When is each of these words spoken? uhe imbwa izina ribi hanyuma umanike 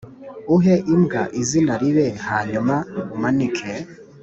uhe 0.55 0.75
imbwa 0.93 1.21
izina 1.41 1.73
ribi 1.81 2.07
hanyuma 2.27 2.75
umanike 3.15 3.69